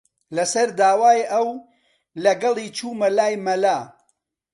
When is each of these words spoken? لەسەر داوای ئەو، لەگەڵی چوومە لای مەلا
لەسەر 0.35 0.69
داوای 0.79 1.21
ئەو، 1.31 1.47
لەگەڵی 2.23 2.73
چوومە 2.77 3.09
لای 3.17 3.35
مەلا 3.45 3.77